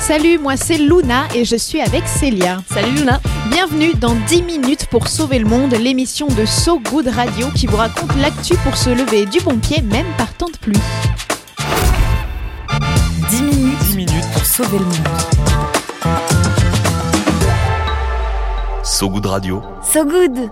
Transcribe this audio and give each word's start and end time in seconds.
Salut, 0.00 0.38
moi 0.38 0.56
c'est 0.56 0.78
Luna 0.78 1.28
et 1.34 1.44
je 1.44 1.56
suis 1.56 1.80
avec 1.80 2.08
Célia. 2.08 2.58
Salut 2.72 2.92
Luna. 2.92 3.20
Bienvenue 3.50 3.92
dans 3.94 4.14
10 4.26 4.42
minutes 4.42 4.86
pour 4.86 5.06
sauver 5.08 5.38
le 5.38 5.44
monde, 5.44 5.72
l'émission 5.74 6.26
de 6.26 6.46
So 6.46 6.80
Good 6.80 7.08
Radio 7.08 7.48
qui 7.54 7.66
vous 7.66 7.76
raconte 7.76 8.16
l'actu 8.16 8.54
pour 8.64 8.76
se 8.76 8.90
lever 8.90 9.26
du 9.26 9.40
bon 9.40 9.58
pied 9.58 9.82
même 9.82 10.06
par 10.16 10.32
temps 10.34 10.48
de 10.48 10.56
pluie. 10.56 10.80
10 13.30 13.42
minutes, 13.42 13.78
10 13.82 13.96
minutes 13.96 14.26
pour 14.32 14.44
sauver 14.44 14.78
le 14.78 14.84
monde. 14.86 15.08
So 18.82 19.08
Good 19.10 19.26
Radio. 19.26 19.62
So 19.82 20.04
Good 20.04 20.50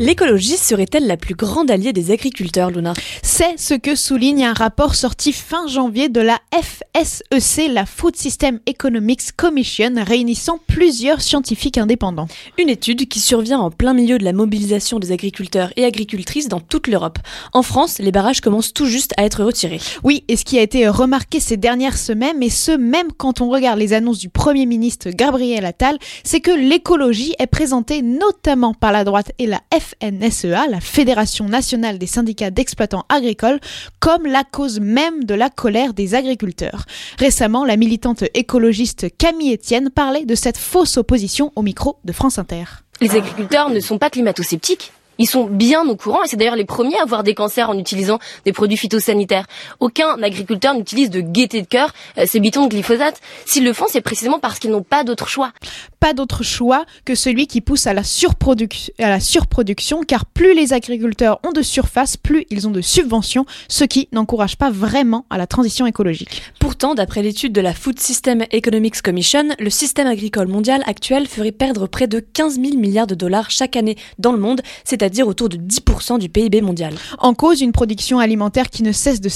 L'écologie 0.00 0.56
serait-elle 0.56 1.06
la 1.06 1.18
plus 1.18 1.34
grande 1.34 1.70
alliée 1.70 1.92
des 1.92 2.10
agriculteurs, 2.10 2.70
Luna? 2.70 2.94
C'est 3.22 3.58
ce 3.58 3.74
que 3.74 3.94
souligne 3.94 4.46
un 4.46 4.54
rapport 4.54 4.94
sorti 4.94 5.30
fin 5.30 5.66
janvier 5.66 6.08
de 6.08 6.22
la 6.22 6.38
FSEC, 6.54 7.70
la 7.70 7.84
Food 7.84 8.16
System 8.16 8.60
Economics 8.64 9.32
Commission, 9.36 9.92
réunissant 9.98 10.58
plusieurs 10.66 11.20
scientifiques 11.20 11.76
indépendants. 11.76 12.28
Une 12.56 12.70
étude 12.70 13.08
qui 13.08 13.20
survient 13.20 13.58
en 13.58 13.70
plein 13.70 13.92
milieu 13.92 14.16
de 14.16 14.24
la 14.24 14.32
mobilisation 14.32 14.98
des 14.98 15.12
agriculteurs 15.12 15.70
et 15.76 15.84
agricultrices 15.84 16.48
dans 16.48 16.60
toute 16.60 16.86
l'Europe. 16.86 17.18
En 17.52 17.62
France, 17.62 17.98
les 17.98 18.10
barrages 18.10 18.40
commencent 18.40 18.72
tout 18.72 18.86
juste 18.86 19.12
à 19.18 19.26
être 19.26 19.44
retirés. 19.44 19.80
Oui, 20.02 20.24
et 20.28 20.36
ce 20.36 20.46
qui 20.46 20.58
a 20.58 20.62
été 20.62 20.88
remarqué 20.88 21.40
ces 21.40 21.58
dernières 21.58 21.98
semaines, 21.98 22.42
et 22.42 22.48
ce 22.48 22.72
même 22.72 23.12
quand 23.12 23.42
on 23.42 23.50
regarde 23.50 23.78
les 23.78 23.92
annonces 23.92 24.18
du 24.18 24.30
Premier 24.30 24.64
ministre 24.64 25.10
Gabriel 25.10 25.66
Attal, 25.66 25.98
c'est 26.24 26.40
que 26.40 26.52
l'écologie 26.52 27.34
est 27.38 27.46
présentée 27.46 28.00
notamment 28.00 28.72
par 28.72 28.92
la 28.92 29.04
droite 29.04 29.32
et 29.38 29.46
la 29.46 29.60
FSEC 29.70 29.89
FNSEA, 30.02 30.66
la 30.68 30.80
Fédération 30.80 31.46
nationale 31.46 31.98
des 31.98 32.06
syndicats 32.06 32.50
d'exploitants 32.50 33.06
agricoles, 33.08 33.60
comme 33.98 34.26
la 34.26 34.44
cause 34.44 34.80
même 34.80 35.24
de 35.24 35.34
la 35.34 35.50
colère 35.50 35.94
des 35.94 36.14
agriculteurs. 36.14 36.84
Récemment, 37.18 37.64
la 37.64 37.76
militante 37.76 38.24
écologiste 38.34 39.06
Camille 39.16 39.54
Etienne 39.54 39.90
parlait 39.90 40.24
de 40.24 40.34
cette 40.34 40.58
fausse 40.58 40.96
opposition 40.96 41.52
au 41.56 41.62
micro 41.62 41.98
de 42.04 42.12
France 42.12 42.38
Inter. 42.38 42.64
Les 43.00 43.16
agriculteurs 43.16 43.70
ne 43.70 43.80
sont 43.80 43.98
pas 43.98 44.10
climato-sceptiques. 44.10 44.92
Ils 45.20 45.28
sont 45.28 45.44
bien 45.44 45.86
au 45.86 45.96
courant 45.96 46.24
et 46.24 46.28
c'est 46.28 46.38
d'ailleurs 46.38 46.56
les 46.56 46.64
premiers 46.64 46.96
à 46.96 47.02
avoir 47.02 47.22
des 47.22 47.34
cancers 47.34 47.68
en 47.68 47.76
utilisant 47.78 48.18
des 48.46 48.54
produits 48.54 48.78
phytosanitaires. 48.78 49.46
Aucun 49.78 50.20
agriculteur 50.22 50.74
n'utilise 50.74 51.10
de 51.10 51.20
gaieté 51.20 51.60
de 51.60 51.66
cœur 51.66 51.92
euh, 52.16 52.24
ces 52.26 52.40
bitons 52.40 52.64
de 52.64 52.70
glyphosate. 52.70 53.20
S'ils 53.44 53.64
le 53.64 53.74
font, 53.74 53.84
c'est 53.86 54.00
précisément 54.00 54.38
parce 54.38 54.58
qu'ils 54.58 54.70
n'ont 54.70 54.82
pas 54.82 55.04
d'autre 55.04 55.28
choix. 55.28 55.52
Pas 56.00 56.14
d'autre 56.14 56.42
choix 56.42 56.86
que 57.04 57.14
celui 57.14 57.46
qui 57.46 57.60
pousse 57.60 57.86
à 57.86 57.92
la, 57.92 58.00
à 58.00 59.08
la 59.10 59.20
surproduction, 59.20 60.02
car 60.04 60.24
plus 60.24 60.54
les 60.54 60.72
agriculteurs 60.72 61.38
ont 61.44 61.52
de 61.52 61.60
surface, 61.60 62.16
plus 62.16 62.46
ils 62.48 62.66
ont 62.66 62.70
de 62.70 62.80
subventions, 62.80 63.44
ce 63.68 63.84
qui 63.84 64.08
n'encourage 64.12 64.56
pas 64.56 64.70
vraiment 64.70 65.26
à 65.28 65.36
la 65.36 65.46
transition 65.46 65.84
écologique. 65.84 66.42
Pourtant, 66.60 66.94
d'après 66.94 67.20
l'étude 67.20 67.52
de 67.52 67.60
la 67.60 67.74
Food 67.74 68.00
System 68.00 68.46
Economics 68.52 69.02
Commission, 69.02 69.50
le 69.58 69.68
système 69.68 70.06
agricole 70.06 70.48
mondial 70.48 70.82
actuel 70.86 71.26
ferait 71.26 71.52
perdre 71.52 71.86
près 71.86 72.06
de 72.06 72.20
15 72.20 72.54
000 72.54 72.78
milliards 72.78 73.06
de 73.06 73.14
dollars 73.14 73.50
chaque 73.50 73.76
année 73.76 73.98
dans 74.18 74.32
le 74.32 74.38
monde, 74.38 74.62
c'est-à-dire 74.84 75.09
dire 75.10 75.28
autour 75.28 75.48
de 75.48 75.56
10% 75.56 76.18
du 76.18 76.28
PIB 76.28 76.62
mondial. 76.62 76.94
En 77.18 77.34
cause, 77.34 77.60
une 77.60 77.72
production 77.72 78.18
alimentaire 78.18 78.70
qui 78.70 78.82
ne 78.82 78.92
cesse 78.92 79.20
de 79.20 79.28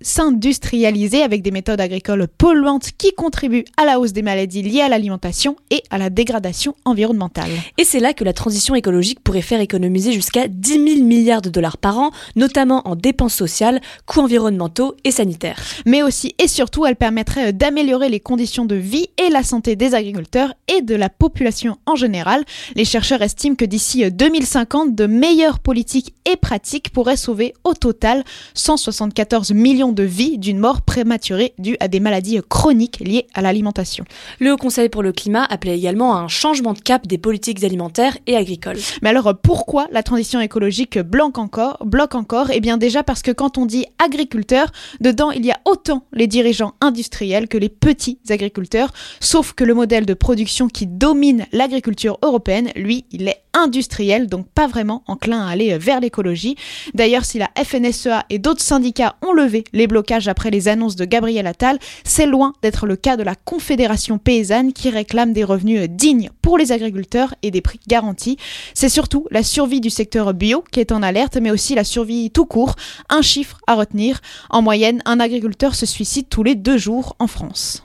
s'industrialiser 0.00 1.22
avec 1.22 1.42
des 1.42 1.50
méthodes 1.50 1.80
agricoles 1.80 2.28
polluantes 2.28 2.90
qui 2.96 3.12
contribuent 3.12 3.64
à 3.76 3.84
la 3.84 3.98
hausse 3.98 4.12
des 4.12 4.22
maladies 4.22 4.62
liées 4.62 4.80
à 4.80 4.88
l'alimentation 4.88 5.56
et 5.70 5.82
à 5.90 5.98
la 5.98 6.10
dégradation 6.10 6.74
environnementale. 6.84 7.50
Et 7.78 7.84
c'est 7.84 8.00
là 8.00 8.12
que 8.12 8.24
la 8.24 8.32
transition 8.32 8.74
écologique 8.74 9.20
pourrait 9.20 9.42
faire 9.42 9.60
économiser 9.60 10.12
jusqu'à 10.12 10.48
10 10.48 10.72
000 10.72 10.84
milliards 11.04 11.42
de 11.42 11.50
dollars 11.50 11.78
par 11.78 11.98
an, 11.98 12.10
notamment 12.36 12.86
en 12.86 12.96
dépenses 12.96 13.34
sociales, 13.34 13.80
coûts 14.06 14.20
environnementaux 14.20 14.94
et 15.04 15.10
sanitaires. 15.10 15.60
Mais 15.86 16.02
aussi 16.02 16.34
et 16.38 16.48
surtout, 16.48 16.86
elle 16.86 16.96
permettrait 16.96 17.52
d'améliorer 17.52 18.08
les 18.08 18.20
conditions 18.20 18.64
de 18.64 18.74
vie 18.74 19.08
et 19.18 19.30
la 19.30 19.42
santé 19.42 19.76
des 19.76 19.94
agriculteurs 19.94 20.54
et 20.68 20.82
de 20.82 20.94
la 20.94 21.08
population 21.08 21.78
en 21.86 21.96
général. 21.96 22.44
Les 22.74 22.84
chercheurs 22.84 23.22
estiment 23.22 23.56
que 23.56 23.64
d'ici 23.64 24.10
2050, 24.10 24.94
de 24.94 25.06
meilleures 25.06 25.58
politiques 25.58 26.14
et 26.30 26.36
pratiques 26.36 26.90
pourraient 26.90 27.16
sauver 27.16 27.54
au 27.64 27.74
total 27.74 28.24
174 28.54 29.52
millions 29.52 29.87
de 29.92 30.02
vies 30.02 30.38
d'une 30.38 30.58
mort 30.58 30.82
prématurée 30.82 31.54
due 31.58 31.76
à 31.80 31.88
des 31.88 32.00
maladies 32.00 32.40
chroniques 32.48 33.00
liées 33.00 33.26
à 33.34 33.42
l'alimentation. 33.42 34.04
Le 34.40 34.52
Haut 34.52 34.56
Conseil 34.56 34.88
pour 34.88 35.02
le 35.02 35.12
climat 35.12 35.44
appelait 35.44 35.76
également 35.76 36.14
à 36.14 36.20
un 36.20 36.28
changement 36.28 36.72
de 36.72 36.80
cap 36.80 37.06
des 37.06 37.18
politiques 37.18 37.64
alimentaires 37.64 38.16
et 38.26 38.36
agricoles. 38.36 38.78
Mais 39.02 39.10
alors 39.10 39.32
pourquoi 39.42 39.88
la 39.92 40.02
transition 40.02 40.40
écologique 40.40 40.98
bloque 40.98 41.38
encore 41.38 41.78
Bloque 41.84 42.14
encore? 42.14 42.50
Eh 42.50 42.60
bien 42.60 42.76
déjà 42.76 43.02
parce 43.02 43.22
que 43.22 43.30
quand 43.30 43.58
on 43.58 43.66
dit 43.66 43.86
agriculteur, 43.98 44.70
dedans 45.00 45.30
il 45.30 45.44
y 45.44 45.50
a 45.50 45.60
autant 45.64 46.04
les 46.12 46.26
dirigeants 46.26 46.74
industriels 46.80 47.48
que 47.48 47.58
les 47.58 47.68
petits 47.68 48.18
agriculteurs, 48.28 48.92
sauf 49.20 49.52
que 49.52 49.64
le 49.64 49.74
modèle 49.74 50.06
de 50.06 50.14
production 50.14 50.68
qui 50.68 50.86
domine 50.86 51.46
l'agriculture 51.52 52.18
européenne, 52.22 52.70
lui, 52.76 53.04
il 53.12 53.28
est 53.28 53.42
industriel, 53.54 54.28
donc 54.28 54.46
pas 54.48 54.66
vraiment 54.66 55.02
enclin 55.06 55.46
à 55.46 55.50
aller 55.50 55.76
vers 55.78 56.00
l'écologie. 56.00 56.56
D'ailleurs, 56.94 57.24
si 57.24 57.38
la 57.38 57.50
FNSEA 57.56 58.24
et 58.30 58.38
d'autres 58.38 58.62
syndicats 58.62 59.16
ont 59.26 59.32
levé 59.32 59.64
les 59.78 59.86
blocages 59.86 60.28
après 60.28 60.50
les 60.50 60.68
annonces 60.68 60.96
de 60.96 61.06
Gabriel 61.06 61.46
Attal, 61.46 61.78
c'est 62.04 62.26
loin 62.26 62.52
d'être 62.62 62.86
le 62.86 62.96
cas 62.96 63.16
de 63.16 63.22
la 63.22 63.34
Confédération 63.34 64.18
paysanne 64.18 64.74
qui 64.74 64.90
réclame 64.90 65.32
des 65.32 65.44
revenus 65.44 65.88
dignes 65.88 66.30
pour 66.42 66.58
les 66.58 66.72
agriculteurs 66.72 67.34
et 67.42 67.50
des 67.50 67.62
prix 67.62 67.80
garantis. 67.88 68.36
C'est 68.74 68.88
surtout 68.88 69.26
la 69.30 69.42
survie 69.42 69.80
du 69.80 69.88
secteur 69.88 70.34
bio 70.34 70.62
qui 70.70 70.80
est 70.80 70.92
en 70.92 71.02
alerte, 71.02 71.38
mais 71.40 71.50
aussi 71.50 71.74
la 71.74 71.84
survie 71.84 72.30
tout 72.30 72.44
court. 72.44 72.74
Un 73.08 73.22
chiffre 73.22 73.60
à 73.66 73.76
retenir. 73.76 74.20
En 74.50 74.60
moyenne, 74.60 75.00
un 75.06 75.20
agriculteur 75.20 75.74
se 75.74 75.86
suicide 75.86 76.26
tous 76.28 76.42
les 76.42 76.56
deux 76.56 76.76
jours 76.76 77.16
en 77.18 77.28
France. 77.28 77.84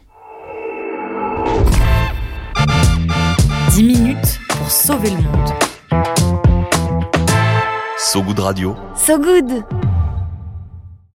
10 3.71 3.83
minutes 3.83 4.39
pour 4.49 4.69
sauver 4.69 5.11
le 5.11 5.17
monde. 5.17 5.49
So 7.97 8.21
Good 8.21 8.39
Radio. 8.39 8.75
So 8.95 9.17
Good 9.17 9.92